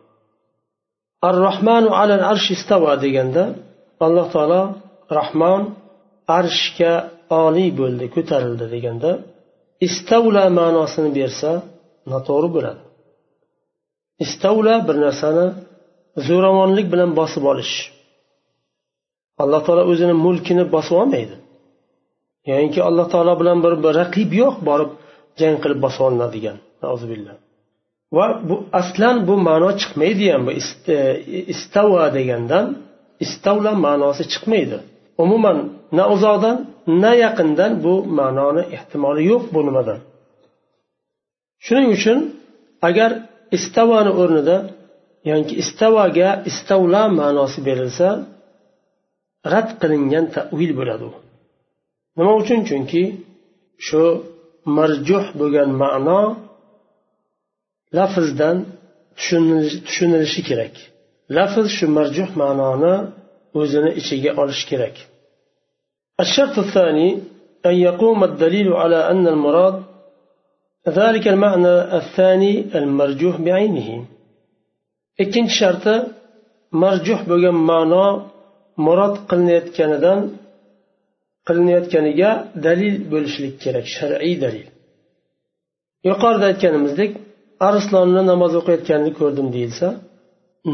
Ar 1.28 1.36
rohmanu 1.48 1.90
alal 2.02 2.24
arsh 2.32 2.48
istava 2.56 2.94
deganda 3.06 3.44
alloh 4.06 4.28
taolo 4.36 4.64
rahmon 5.18 5.62
arshga 6.40 6.94
oliy 7.44 7.70
bo'ldi 7.80 8.06
ko'tarildi 8.16 8.66
deganda 8.76 9.12
istavla 9.88 10.44
ma'nosini 10.60 11.12
bersa 11.20 11.52
noto'g'ri 12.12 12.50
bo'ladi. 12.56 12.82
Istavla 14.26 14.76
bir 14.88 14.96
narsani 15.06 15.46
zo'ravonlik 16.28 16.88
bilan 16.94 17.12
bosib 17.20 17.44
olish. 17.52 17.74
Alloh 19.44 19.62
taolo 19.66 19.84
o'zini 19.92 20.16
mulkini 20.26 20.64
bosib 20.76 20.96
olmaydi. 21.02 21.36
Ya'niki 22.50 22.80
alloh 22.90 23.08
taolo 23.14 23.34
bilan 23.42 23.58
bir, 23.64 23.74
bir 23.84 23.94
raqib 24.02 24.30
yo'q 24.42 24.56
borib 24.70 24.92
jang 25.40 25.56
qilib 25.64 25.80
bosib 25.86 26.02
olinadigan. 26.08 26.58
Va 28.16 28.26
bu 28.48 28.56
aslan 28.80 29.16
bu 29.28 29.36
ma'no 29.48 29.70
chiqmaydi 29.82 30.26
ham 30.34 30.42
bu 30.48 30.52
e, 30.96 30.98
istava 31.54 32.04
degandan 32.18 32.66
istavla 33.26 33.72
ma'nosi 33.86 34.24
chiqmaydi. 34.34 34.78
Umuman 35.24 35.58
na 35.98 36.04
uzoqdan 36.14 36.58
na 37.04 37.12
yaqindan 37.24 37.72
bu 37.86 37.94
ma'noni 38.20 38.64
ehtimoli 38.76 39.22
yo'q 39.32 39.44
bu 39.54 39.62
nimadan. 39.68 40.00
Shuning 41.66 41.90
uchun 41.98 42.20
agar 42.90 43.12
istavani 43.58 44.12
o'rnida 44.22 44.58
yoki 45.32 45.54
istavaga 45.64 46.30
istavla 46.50 47.04
ma'nosi 47.20 47.60
berilsa 47.68 48.08
rad 49.54 49.70
qilingan 49.82 50.26
tavil 50.36 50.72
bo'ladi 50.80 51.04
u. 51.10 51.12
Nima 52.18 52.34
uchun? 52.42 52.60
Chunki 52.70 53.04
shu 53.88 54.02
marjuh 54.78 55.26
bo'lgan 55.40 55.70
ma'no 55.84 56.22
lafzdan 57.98 58.58
tushunilishi 59.88 60.42
kerak 60.50 60.74
lafz 61.38 61.66
shu 61.78 61.86
marjuh 61.98 62.30
ma'noni 62.42 62.96
o'zini 63.60 63.92
ichiga 64.00 64.32
olishi 64.42 64.68
kerak 64.72 64.98
الشرط 66.24 66.56
الثاني 66.66 67.10
أن 67.66 67.76
يقوم 67.88 68.20
الدليل 68.24 68.74
على 68.74 69.00
أن 69.12 69.28
المراد 69.28 69.76
ذلك 71.00 71.28
المعنى 71.28 71.76
الثاني 72.00 72.54
المرجوح 72.80 73.36
بعينه 73.42 73.90
ikkinchi 75.24 75.56
sharti 75.62 75.96
marjuh 76.84 77.20
bo'lgan 77.30 77.58
ma'no 77.72 78.08
murod 78.86 79.16
qilinayotganidan 79.30 80.20
qilinayotganiga 81.48 82.30
dalil 82.66 82.96
bo'lishlik 83.12 83.54
kerak 83.64 83.86
shar'iy 83.96 84.36
dalil. 84.46 84.68
Yuqorida 86.10 86.46
aytganimizdek 86.52 87.12
arslonni 87.70 88.22
namoz 88.32 88.54
o'qiyotganini 88.60 89.12
ko'rdim 89.20 89.48
deyilsa 89.56 89.88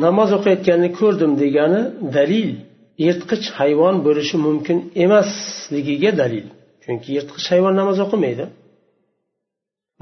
namoz 0.06 0.30
o'qiyotganini 0.38 0.90
ko'rdim 1.00 1.32
degani 1.44 1.82
dalil 2.18 2.50
yirtqich 3.06 3.46
hayvon 3.60 3.96
bo'lishi 4.06 4.36
mumkin 4.46 4.78
emasligiga 5.06 6.12
dalil. 6.22 6.46
Chunki 6.84 7.08
yirtqich 7.16 7.48
hayvon 7.54 7.74
namoz 7.82 7.98
o'qimaydi. 8.06 8.46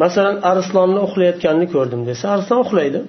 Masalan 0.02 0.38
arslonni 0.52 1.00
uxlayotganini 1.08 1.68
ko'rdim 1.76 2.02
desa 2.10 2.26
arslon 2.36 2.60
uxlaydi. 2.66 3.02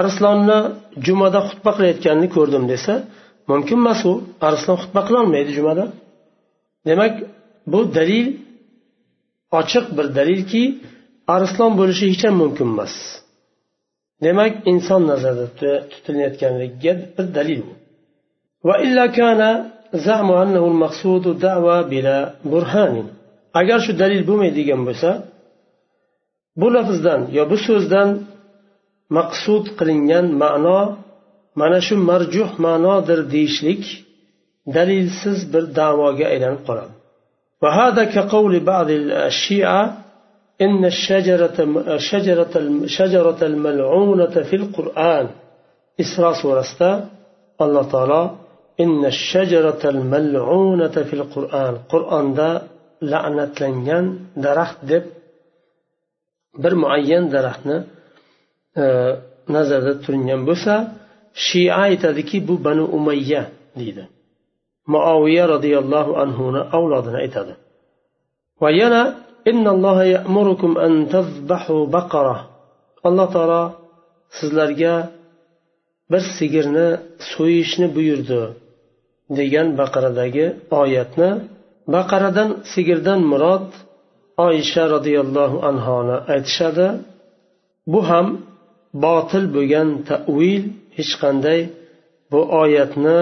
Arslonni 0.00 0.58
jumada 1.06 1.40
xutba 1.48 1.70
qilayotganini 1.76 2.28
ko'rdim 2.36 2.64
desa 2.72 2.92
mumkin 3.50 3.78
emas 3.82 4.00
u. 4.10 4.12
Arslon 4.48 4.76
xutba 4.82 5.00
qilolmaydi 5.08 5.50
jumada. 5.58 5.84
Demak 6.86 7.14
bu 7.72 7.80
dalil 7.96 8.28
ochiq 9.58 9.86
bir 9.96 10.06
dalilki 10.18 10.64
arslon 11.34 11.72
bo'lishi 11.80 12.04
hech 12.12 12.22
ham 12.26 12.34
mumkin 12.42 12.68
emas. 12.74 12.94
Demak 14.24 14.52
inson 14.72 15.02
nazarda 15.10 15.46
tutilayotganligiga 15.90 16.92
bir 17.16 17.26
dalil 17.36 17.60
bu. 17.68 17.74
Agar 23.60 23.78
shu 23.84 23.92
dalil 24.02 24.22
bo'lmaydigan 24.28 24.80
bo'lsa 24.88 25.10
bu 26.60 26.66
lafzdan 26.74 27.20
yo 27.36 27.42
bu 27.50 27.56
so'zdan 27.66 28.08
maqsud 29.16 29.64
qilingan 29.78 30.26
ma'no 30.42 30.80
mana 31.60 31.78
shu 31.86 31.94
marjuh 32.10 32.50
ma'nodir 32.66 33.20
deyishlik 33.32 33.82
dalilsiz 34.76 35.38
bir 35.52 35.64
da'voga 35.80 36.24
aylanib 36.32 36.62
qoladi 36.68 36.94
وهذا 37.64 38.02
كقول 38.16 38.52
بعض 38.72 38.88
الشيعة 39.30 39.82
إن 40.64 40.82
الشجرة 40.92 41.58
شجرة 42.10 42.54
شجرة 42.98 43.40
الملعونة 43.50 44.34
في 44.48 44.56
القرآن. 44.60 45.26
إسراء 46.02 46.32
سورة 46.42 46.64
الله 47.64 47.82
تعالى 47.94 48.22
إن 48.84 49.00
الشجرة 49.14 49.82
الملعونة 49.94 50.96
في 51.08 51.14
القرآن. 51.20 51.74
قرآن 51.92 52.26
دا 52.38 52.50
لعنة 53.02 53.56
لنجان 53.60 54.04
درخت 54.44 54.78
دب. 54.90 55.04
bir 56.62 56.72
muayyan 56.72 57.24
daraxtni 57.34 57.76
nazarda 59.54 59.92
turilgan 60.04 60.40
bo'lsa 60.48 60.74
shia 61.46 61.74
aytadiki 61.86 62.36
bu 62.48 62.54
banu 62.66 62.84
umayya 62.98 63.42
deydi 63.78 64.02
muoviya 64.94 65.44
roziyallohu 65.54 66.12
anhuni 66.22 66.60
avlodini 66.76 67.18
aytadi. 67.24 67.52
Va 68.62 68.70
yana 68.80 69.02
alloh 73.08 73.28
taolo 73.34 73.62
sizlarga 74.38 74.94
bir 76.12 76.22
sigirni 76.36 76.88
so'yishni 77.32 77.86
buyurdi 77.96 78.42
degan 79.38 79.68
baqaradagi 79.80 80.46
oyatni 80.82 81.30
baqaradan 81.94 82.48
sigirdan 82.72 83.20
murod 83.30 83.66
oysha 84.46 84.84
roziyallohu 84.94 85.56
anhoni 85.70 86.16
aytishadi. 86.34 86.86
Bu 87.92 88.00
ham 88.10 88.26
botil 89.04 89.44
bo'lgan 89.56 89.88
tavil 90.08 90.62
hech 90.96 91.12
qanday 91.22 91.60
bu 92.30 92.40
oyatni 92.62 93.18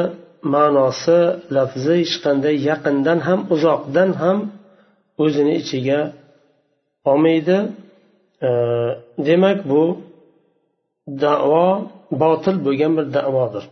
ma'nosi 0.55 1.19
lafzi 1.57 1.95
hech 2.03 2.15
qanday 2.25 2.57
yaqindan 2.71 3.19
ham 3.27 3.41
uzoqdan 3.55 4.11
ham 4.23 4.39
o'zini 5.23 5.55
ichiga 5.63 6.01
olmaydi. 7.11 7.59
Demak 9.29 9.59
bu 9.71 9.83
davo 11.25 11.67
botil 12.23 12.57
bo'lgan 12.67 12.93
bir 12.99 13.07
davodir. 13.17 13.65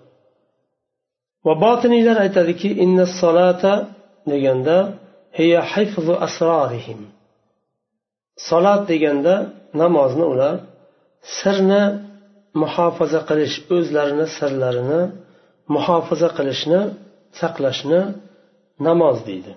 Va 1.46 1.55
botiniylar 1.64 2.16
aytadiki 2.24 2.68
inna 2.85 3.07
solata 3.20 3.74
deganda 4.33 4.79
hiya 5.38 5.61
hifzu 5.72 6.14
asrorihim 6.26 7.00
solat 8.48 8.83
deganda 8.90 9.35
namozni 9.81 10.24
ular 10.33 10.55
sirni 11.38 11.85
muhofaza 12.62 13.20
qilish 13.29 13.57
o'zlarini 13.76 14.26
sirlarini 14.37 15.02
muhofaza 15.76 16.30
qilishni 16.38 16.80
saqlashni 17.39 18.02
namoz 18.88 19.17
deydi 19.30 19.52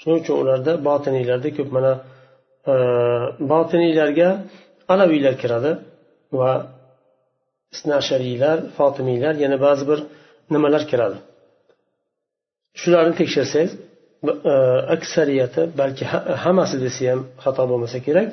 shuning 0.00 0.18
uchun 0.22 0.36
ularda 0.42 0.72
botiniylarda 0.88 1.48
ko'p 1.56 1.68
mana 1.76 1.92
e, 2.72 2.74
botiniylarga 3.52 4.28
alaviylar 4.92 5.34
kiradi 5.42 5.70
va 6.40 6.52
isnashariylar 7.74 8.56
fotimiylar 8.78 9.34
yana 9.44 9.56
ba'zi 9.66 9.84
bir 9.90 9.98
nimalar 10.54 10.82
kiradi 10.90 11.18
shularni 12.80 13.14
tekshirsangiz 13.20 13.72
e, 14.52 14.54
aksariyati 14.94 15.62
balki 15.80 16.04
hammasi 16.44 16.76
desa 16.84 17.02
ham 17.10 17.20
xato 17.44 17.62
bo'lmasa 17.70 17.98
kerak 18.06 18.30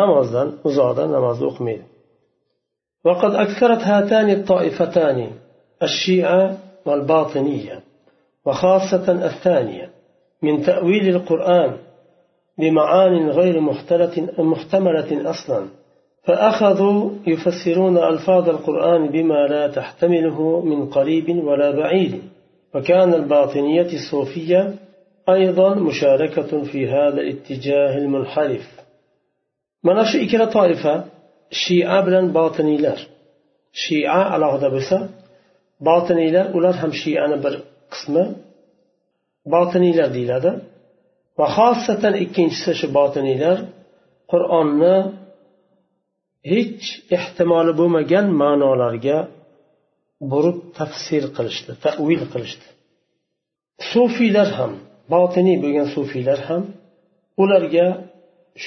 namozdan 0.00 0.48
uzoqda 0.68 1.02
namozni 1.16 1.46
o'qimaydi 1.52 1.84
وقد 3.04 3.32
أكثرت 3.34 3.82
هاتان 3.82 4.28
الطائفتان 4.30 5.18
الشيعة 5.83 6.57
والباطنية 6.85 7.79
وخاصة 8.45 9.11
الثانية 9.25 9.89
من 10.41 10.63
تأويل 10.63 11.09
القرآن 11.09 11.77
بمعان 12.57 13.29
غير 13.29 13.59
محتملة 14.39 15.29
أصلا 15.29 15.67
فأخذوا 16.23 17.11
يفسرون 17.27 17.97
ألفاظ 17.97 18.49
القرآن 18.49 19.07
بما 19.07 19.47
لا 19.47 19.67
تحتمله 19.67 20.61
من 20.61 20.89
قريب 20.89 21.43
ولا 21.43 21.71
بعيد 21.71 22.21
وكان 22.75 23.13
الباطنية 23.13 23.93
الصوفية 23.93 24.73
أيضا 25.29 25.75
مشاركة 25.75 26.63
في 26.63 26.87
هذا 26.87 27.21
الاتجاه 27.21 27.97
المنحرف. 27.97 28.77
من 29.83 30.05
shu 30.05 30.17
ikkala 30.17 30.49
toifa 30.51 31.03
shia 31.51 32.01
botiniylar 32.33 32.99
shia 33.83 34.21
alohida 34.35 34.69
bo'lsa 34.75 34.97
botiniylar 35.87 36.45
ular 36.57 36.75
ham 36.81 36.91
shiyani 37.01 37.37
bir 37.45 37.53
qismi. 37.93 38.25
Botiniylar 39.53 40.09
deyiladi. 40.17 40.51
Va 41.39 41.47
xosatan 41.57 42.13
ikkinchisi 42.23 42.71
shu 42.79 42.87
botiniylar 42.99 43.57
qur'onni 44.31 44.95
hech 46.51 46.85
ehtimoli 47.17 47.73
bo'lmagan 47.79 48.25
ma'nolarga 48.41 49.17
burib 50.31 50.59
tafsir 50.77 51.23
qilishdi 51.37 51.71
tavil 51.85 52.21
qilishdi. 52.33 52.67
Sufiylar 53.91 54.49
ham 54.59 54.73
botiniy 55.13 55.57
bo'lgan 55.63 55.87
sufiylar 55.95 56.39
ham 56.49 56.63
ularga 57.43 57.87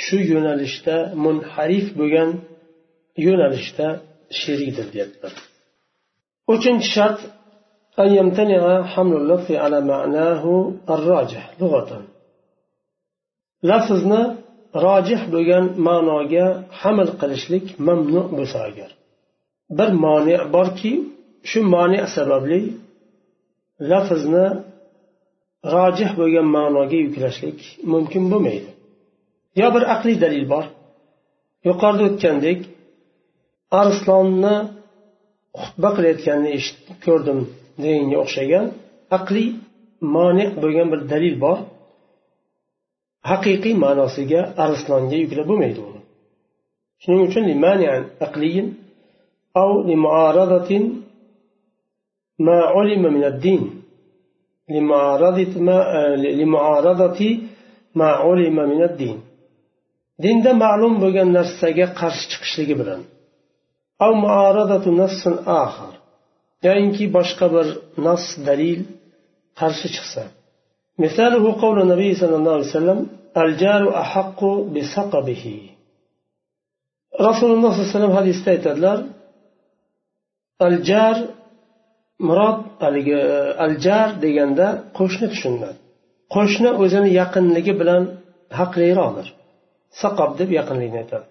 shu 0.03 0.18
yo'nalishda 0.33 0.96
munharif 1.25 1.87
bo'lgan 2.01 2.31
yo'nalishda 3.27 3.87
sherikdir 4.40 4.87
deyaptilar. 4.94 5.35
uchinchi 6.54 6.89
shart 6.95 7.19
أن 8.04 8.10
يمتنع 8.19 8.84
حمل 8.84 9.15
اللفظ 9.21 9.52
على 9.52 9.82
معناه 9.82 10.43
الراجح 10.89 11.43
لغة 11.62 12.02
لفظنا 13.63 14.21
rojih 14.86 15.21
bo'lgan 15.34 15.65
ma'noga 15.88 16.45
haml 16.82 17.10
qilishlik 17.19 17.65
mamnu 17.88 18.21
bo'lsa 18.38 18.58
agar 18.69 18.89
bir 19.78 19.89
moni 20.06 20.36
borki 20.56 20.93
shu 21.50 21.60
moni 21.74 22.00
sababli 22.15 22.60
lafzni 23.91 24.48
rojih 25.76 26.10
bo'lgan 26.19 26.48
ma'noga 26.58 26.98
yuklashlik 27.06 27.60
mumkin 27.93 28.24
bo'lmaydi 28.32 28.71
yo 29.60 29.67
bir 29.76 29.84
aqliy 29.93 30.17
dalil 30.24 30.45
bor 30.54 30.65
yuqorida 31.67 32.04
o'tgandek 32.10 32.60
arslonni 33.82 34.56
xutba 35.62 35.89
qilayotganini 35.95 36.50
eshitib 36.58 36.98
ko'rdim 37.06 37.39
deganga 37.82 38.17
o'xshagan 38.24 38.65
aqliy 39.17 39.50
moni 40.15 40.45
bo'lgan 40.62 40.88
bir 40.93 41.02
dalil 41.12 41.36
bor 41.45 41.58
haqiqiy 43.32 43.76
ma'nosiga 43.86 44.41
arslonga 44.65 45.17
yuklab 45.24 45.45
bo'lmaydi 45.52 45.80
uni 45.88 46.02
shuning 47.02 47.21
uchun 47.28 47.43
أو 49.58 49.71
لمعارضة 49.89 50.71
ما 52.39 52.60
علم 52.76 53.13
من 53.13 53.24
الدين 53.24 53.82
لمعارضة 54.69 55.60
ما 55.67 55.78
لمعارضة 56.15 57.39
ما 57.95 58.10
علم 58.26 58.56
من 58.56 58.82
الدين 58.89 59.19
dinda 60.24 60.52
ma'lum 60.63 60.93
bo'lgan 61.04 61.30
narsaga 61.38 61.86
qarshi 62.00 62.26
chiqishligi 62.32 62.76
bilan 62.82 63.02
أو 64.02 64.13
معارضة 64.13 64.91
نص 64.91 65.28
آخر 65.48 65.91
yoyinki 66.65 67.06
boshqa 67.15 67.45
bir 67.54 67.67
nas 68.06 68.24
dalil 68.48 68.80
qarshi 69.60 69.88
chiqsa 69.95 70.24
مثاله 71.06 71.43
قول 71.63 71.78
النبي 71.86 72.10
صلى 72.21 72.36
الله 72.39 72.54
عليه 72.58 72.71
وسلم 72.74 73.00
الجار 73.43 73.84
أحق 74.04 74.41
بسقبه 74.74 75.45
رسول 77.28 77.50
الله 77.56 77.69
صلى 77.71 77.82
الله 77.82 77.91
عليه 77.91 77.98
وسلم 77.98 78.15
hadisda 78.19 78.50
aytadilar 78.56 79.00
aljar 80.67 81.15
murod 82.28 82.60
haligi 82.84 83.15
aljar 83.65 84.08
deganda 84.24 84.67
qo'shni 84.98 85.28
tushuniladi 85.34 85.78
qo'shni 86.36 86.69
o'zini 86.84 87.10
yaqinligi 87.21 87.74
bilan 87.82 88.04
haqliroqdir 88.60 89.28
saqob 90.02 90.32
deb 90.39 90.50
yaqinlikni 90.60 90.98
aytadi 91.04 91.26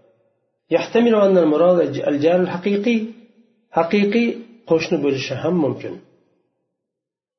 يحتمل 0.72 1.16
أن 1.16 1.38
المراد 1.38 1.80
الجار 1.80 2.42
الحقيقي 2.42 3.06
حقيقي 3.72 4.36
قشن 4.68 5.18
هم 5.32 5.62
ممكن. 5.62 5.98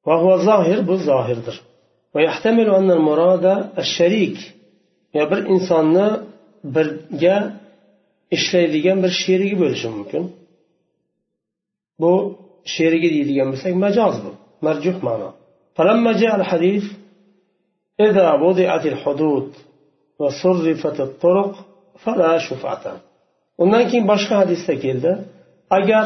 وهو 0.07 0.37
ظاهر 0.37 0.81
بالظاهر 0.81 1.35
در. 1.35 1.61
ويحتمل 2.15 2.71
أن 2.71 2.91
المراد 2.91 3.71
الشريك. 3.79 4.37
يا 5.15 5.25
بر 5.25 5.39
إنسان 5.49 6.27
بر 6.65 6.97
جا 7.13 7.57
إشلي 8.33 8.67
ديجان 8.67 9.03
بر 9.03 9.09
شيرجي 9.09 9.55
بلشهم 9.55 9.99
ممكن. 9.99 10.29
بو 12.01 12.37
شيرجي 12.65 13.09
دي 13.09 13.35
جنب 13.35 13.53
بس 13.53 13.67
مجاز 13.67 14.21
بو 14.21 14.31
مرجوح 14.63 15.05
معنا 15.05 15.33
فلما 15.75 16.13
جاء 16.21 16.37
الحديث 16.37 16.85
إذا 18.01 18.33
وضعت 18.33 18.87
الحدود 18.87 19.53
وصرفت 20.19 21.01
الطرق 21.01 21.67
فلا 21.99 22.39
شفعتها 22.39 23.01
undan 23.63 23.85
keyin 23.91 24.07
boshqa 24.13 24.35
hadisda 24.43 24.75
keldi. 24.85 25.13
Agar 25.79 26.05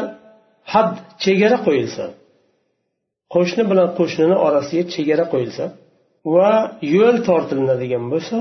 had 0.73 0.91
chegara 1.23 1.57
qo'yilsa 1.67 2.05
qo'shni 3.33 3.63
bilan 3.71 3.89
qo'shnini 3.99 4.37
orasiga 4.47 4.83
chegara 4.93 5.25
qo'yilsa 5.33 5.65
va 6.35 6.51
yo'l 6.95 7.17
tortilinadigan 7.27 8.05
bo'lsa 8.13 8.37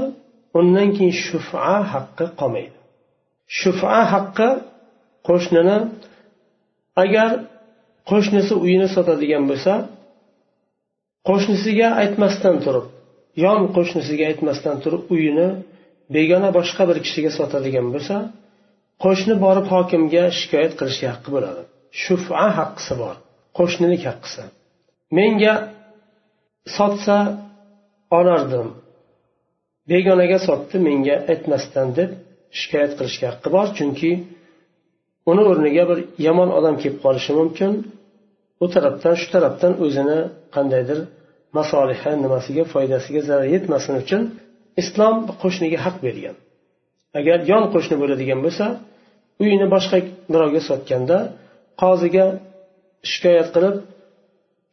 undan 0.58 0.88
keyin 0.96 1.14
shufa 1.26 1.76
haqqi 1.92 2.26
qolmaydi. 2.40 2.76
Shufa 3.60 3.96
haqqi 4.12 4.48
qo'shnini 5.28 5.78
agar 7.04 7.30
qo'shnisi 8.10 8.54
uyini 8.64 8.88
sotadigan 8.96 9.44
bo'lsa 9.50 9.72
qo'shnisiga 11.28 11.88
aytmasdan 12.02 12.56
turib 12.64 12.86
yon 13.44 13.60
qo'shnisiga 13.76 14.24
aytmasdan 14.30 14.76
turib 14.84 15.02
uyini 15.14 15.48
begona 16.16 16.50
boshqa 16.58 16.82
bir 16.90 16.98
kishiga 17.04 17.30
sotadigan 17.38 17.86
bo'lsa 17.94 18.16
qo'shni 19.02 19.34
borib 19.44 19.66
hokimga 19.74 20.24
shikoyat 20.38 20.72
qilishga 20.78 21.06
haqqi 21.12 21.30
bo'ladi. 21.34 21.62
Shufa 22.02 22.46
haqqisi 22.58 22.94
bor 23.02 23.14
qo'shnilik 23.58 24.02
haqqisi. 24.10 24.42
Menga 25.18 25.54
sotsa 26.76 27.16
olardim. 28.18 28.68
Begonaga 29.90 30.38
sotdi 30.48 30.76
menga 30.88 31.16
aytmasdan 31.32 31.88
deb 31.98 32.10
shikoyat 32.60 32.92
qilishga 32.98 33.26
haqqi 33.32 33.48
bor 33.56 33.66
chunki 33.78 34.10
uni 35.30 35.42
o'rniga 35.50 35.84
bir 35.90 35.98
yomon 36.26 36.50
odam 36.58 36.74
kelib 36.82 36.98
qolishi 37.04 37.32
mumkin. 37.40 37.72
U 38.64 38.66
tarafdan 38.74 39.14
shu 39.20 39.26
tarafdan 39.34 39.72
o'zini 39.84 40.18
qandaydir 40.54 40.98
masolihi 41.58 42.10
nimasiga 42.24 42.64
foydasiga 42.72 43.20
zarar 43.28 43.46
yetmasin 43.54 43.94
uchun 44.02 44.22
islom 44.82 45.14
qo'shniga 45.42 45.78
haq 45.86 45.96
bergan. 46.06 46.36
Agar 47.18 47.38
yon 47.50 47.64
qo'shni 47.74 47.96
bo'ladigan 48.02 48.40
bo'lsa 48.46 48.66
uyini 49.42 49.66
boshqa 49.74 49.98
birovga 50.32 50.60
sotganda 50.70 51.18
qoziga 51.82 52.26
shikoyat 53.10 53.48
qilib 53.54 53.76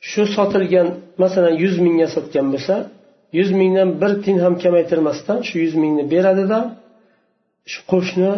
shu 0.10 0.22
sotilgan 0.36 0.88
masalan 1.24 1.54
yuz 1.64 1.76
mingga 1.86 2.08
sotgan 2.16 2.48
bo'lsa 2.54 2.76
yuz 3.38 3.50
mingdan 3.60 3.90
bir 4.02 4.12
tiyin 4.24 4.40
ham 4.46 4.54
kamaytirmasdan 4.64 5.38
shu 5.48 5.56
yuz 5.64 5.74
mingni 5.84 6.04
beradida 6.14 6.60
shu 7.72 7.80
qo'shni 7.92 8.32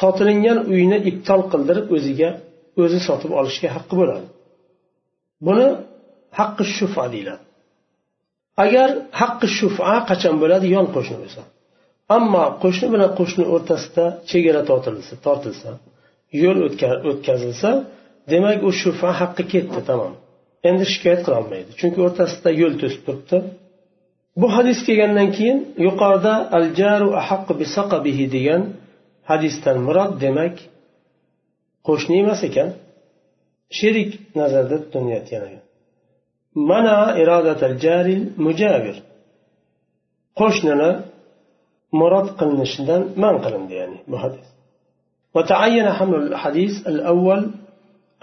sotilingan 0.00 0.58
uyni 0.74 0.98
ibtol 1.10 1.40
qildirib 1.52 1.86
o'ziga 1.96 2.30
o'zi 2.82 2.98
sotib 3.08 3.30
olishga 3.40 3.68
haqqi 3.76 3.94
bo'ladi. 4.00 4.26
Buni 5.46 5.68
haqqi 6.38 6.64
shufa 6.76 7.04
deyiladi. 7.14 7.44
Agar 8.64 8.88
haqqi 9.20 9.46
shufa 9.58 9.94
qachon 10.10 10.34
bo'ladi? 10.42 10.66
Yon 10.76 10.86
qo'shni 10.94 11.16
bo'lsa. 11.22 11.42
Ammo 12.16 12.44
qo'shni 12.62 12.86
bilan 12.94 13.10
qo'shni 13.18 13.44
o'rtasida 13.54 14.04
chegara 14.30 14.62
tortilsa 14.70 15.14
tortilsa 15.26 15.70
yo'l 16.42 16.58
o'tkazilsa 17.10 17.70
demak 18.32 18.58
u 18.68 18.70
shufa 18.80 19.10
haqqi 19.20 19.44
ketdi 19.52 19.80
tamom. 19.88 20.12
Endi 20.68 20.84
shikoyat 20.92 21.20
qilolmaydi 21.26 21.70
chunki 21.80 21.98
o'rtasida 22.06 22.50
yo'l 22.60 22.74
to'sib 22.82 23.02
turibdi. 23.06 23.36
Bu 24.40 24.46
hadis 24.56 24.78
kelgandan 24.86 25.28
keyin 25.36 25.58
yuqorida 25.86 26.34
al 26.56 26.66
jaru 26.80 27.08
ahaqu 27.20 27.52
bisaqabihi 27.60 28.24
degan 28.36 28.62
hadisdan 29.30 29.76
murod 29.86 30.12
demak 30.24 30.54
qo'shni 31.86 32.14
emas 32.22 32.40
ekan 32.48 32.68
sherik 33.78 34.10
nazarda 34.40 34.76
tutilayotgan 34.82 35.42
ekan. 35.48 35.62
Mana 36.70 36.98
irodatal 37.22 37.74
jaril 37.84 38.22
mujavir 38.46 38.96
qo'shnini 40.40 40.90
murod 41.99 42.27
qilinishidan 42.39 43.01
man 43.23 43.35
qilindi 43.43 43.73
ya'ni 43.81 43.99
bu 44.11 44.17
hadis 44.25 44.47
وتعين 45.35 45.87
حمل 45.97 46.21
الحديث 46.31 46.73
الأول 46.91 47.41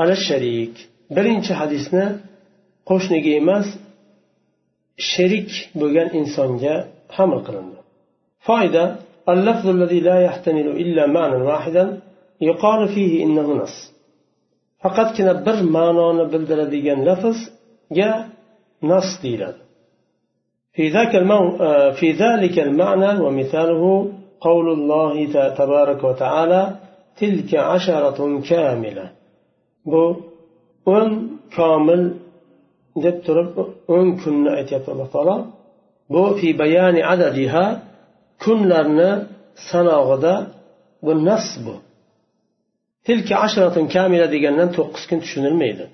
على 0.01 0.13
الشريك 0.19 0.75
birinchi 1.17 1.53
hadisni 1.61 2.05
qo'shniga 2.91 3.31
emas 3.41 3.67
sherik 5.13 5.51
bo'lgan 5.81 6.09
insonga 6.21 6.75
haml 7.17 7.39
qilindi 7.47 7.79
foyda 8.49 8.85
اللفظ 9.33 9.67
الذي 9.77 10.01
لا 10.09 10.17
يحتمل 10.29 10.67
إلا 10.83 11.07
معنى 11.17 11.37
واحدا 11.51 11.85
يقال 12.41 12.81
فيه 12.95 13.13
إنه 13.25 13.49
نص 13.63 13.77
faqatgina 14.85 15.35
bir 15.47 15.59
ma'noni 15.77 16.25
bildiradigan 16.33 17.01
lafzga 17.09 18.11
nas 18.91 19.09
deyiladi 19.23 19.61
في 20.77 20.89
ذاك 20.89 21.13
المو... 21.23 21.41
في 21.99 22.13
ذلك 22.13 22.59
المعنى 22.59 23.11
ومثاله 23.25 23.83
قول 24.41 24.67
الله 24.73 25.15
تبارك 25.61 26.05
وتعالى 26.05 26.63
تلك 27.21 27.55
عشرة 27.55 28.41
كاملة 28.51 29.07
bu 29.93 30.05
o'n 30.87 31.11
komil 31.57 32.03
deb 33.05 33.17
turib 33.27 33.49
o'n 33.97 34.09
kunni 34.23 34.51
aytyapti 34.59 34.89
alloh 34.95 35.09
taolo 35.15 35.37
bu 36.13 36.23
fi 36.39 36.49
bayani 36.63 37.03
adadiha 37.15 37.65
kunlarni 38.45 39.11
sanog'ida 39.69 40.35
bu 41.05 41.13
nas 41.29 41.47
bu 41.65 41.75
tilka 43.07 43.35
ashratun 43.47 43.85
kamila 43.95 44.27
degandan 44.35 44.69
to'qqiz 44.77 45.05
kun 45.11 45.19
tushunilmaydi 45.25 45.85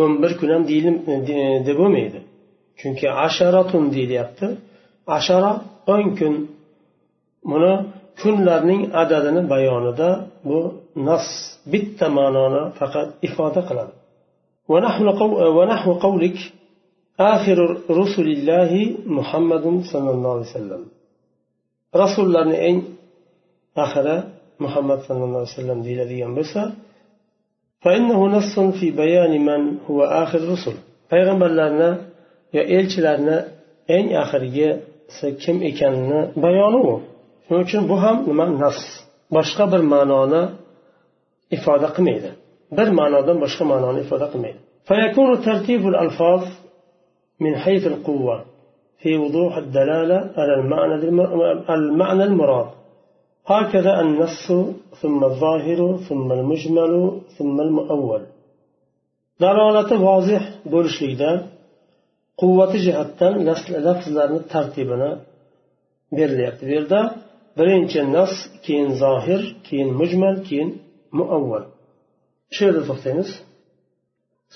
o'n 0.00 0.12
bir 0.22 0.32
kun 0.40 0.48
ham 0.54 0.62
deb 1.66 1.76
bo'lmaydi 1.80 2.20
chunki 2.80 3.06
asharatun 3.26 3.84
deyilyapti 3.94 4.46
ashara 5.16 5.52
o'n 5.92 6.04
kun 6.18 6.34
buni 7.50 7.72
kunlarning 8.20 8.82
adadini 9.02 9.42
bayonida 9.52 10.10
bu 10.48 10.58
nas 11.08 11.26
bitta 11.72 12.06
ma'noni 12.18 12.62
faqat 12.78 13.08
ifoda 13.28 13.62
qiladi 13.68 13.92
ونحو 15.56 15.90
قولك 16.06 16.38
آخر 17.34 17.58
رسل 18.00 18.26
الله 18.36 18.72
محمد 19.18 19.64
صلى 19.92 20.10
الله 20.14 20.30
عليه 20.36 20.50
وسلم 20.50 20.82
رسول 22.02 22.24
الله 22.28 22.46
eng 22.70 22.78
آخر 23.84 24.06
محمد 24.64 24.98
صلى 25.08 25.22
الله 25.24 25.40
عليه 25.42 25.56
وسلم 25.58 25.78
deyiladigan 25.86 26.30
bo'lsa 26.38 26.62
فإنه 27.84 28.20
نص 28.36 28.54
في 28.78 28.90
بيان 28.90 29.32
من 29.48 29.60
هو 29.88 29.98
آخر 30.04 30.38
الرسل 30.38 30.76
payg'ambarlarni 31.10 31.90
yo 32.56 32.62
elchilarni 32.76 33.38
eng 33.96 34.06
oxirgisi 34.22 35.26
kim 35.42 35.56
ekanini 35.70 36.20
bayoni 36.44 36.78
u 36.90 36.94
shuning 37.44 37.62
uchun 37.66 37.82
bu 37.90 37.96
ham 38.04 38.16
nima 38.28 38.44
nas 38.64 38.78
boshqa 39.36 39.64
bir 39.72 39.82
ma'noni 39.94 40.42
ifoda 41.56 41.88
qilmaydi 41.96 42.30
bir 42.78 42.88
ma'nodan 42.98 43.36
boshqa 43.44 43.64
ma'noni 43.72 43.98
ifoda 44.06 44.26
qilmaydi 44.34 44.60
فيكون 44.88 45.30
ترتيب 45.46 45.82
الألفاظ 45.92 46.42
من 47.40 47.52
حيث 47.56 47.86
القوة 47.86 48.44
في 49.00 49.16
وضوح 49.16 49.56
الدلالة 49.56 50.18
على 50.36 50.54
المعنى 50.60 50.94
المعنى 51.70 52.24
المراد 52.24 52.66
هكذا 53.46 54.00
النص 54.00 54.46
ثم 55.00 55.24
الظاهر 55.24 55.96
ثم 56.08 56.32
المجمل 56.32 56.92
ثم 57.38 57.60
المؤول 57.60 58.22
دلالة 59.40 59.90
واضح 60.06 60.42
bo'lishlikdan 60.72 61.38
quvvati 62.40 62.78
jihatdan 62.86 63.34
lafzlarni 63.88 64.40
tartibini 64.52 65.10
berilyapti 66.16 66.62
bu 66.68 66.72
yerda 66.76 67.00
birinchi 67.58 68.00
nas 68.16 68.32
keyin 68.64 68.90
zohir 69.02 69.42
keyin 69.66 69.90
mujmal 70.00 70.36
keyin 70.48 70.70
muavval 71.18 71.64
shu 72.54 72.60
yerda 72.66 72.82
to'xtaymiz 72.90 73.30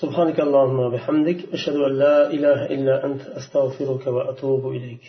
سبحانك 0.01 0.37
اللهم 0.47 0.77
وبحمدك 0.85 1.39
أشهد 1.55 1.77
أن 1.87 1.93
لا 2.03 2.17
إله 2.35 2.59
إلا 2.75 2.93
أنت 3.07 3.21
أستغفرك 3.39 4.03
وأتوب 4.15 4.63
إليك 4.77 5.03